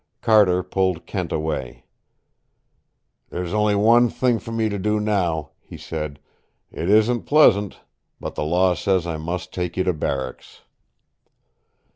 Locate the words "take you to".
9.53-9.93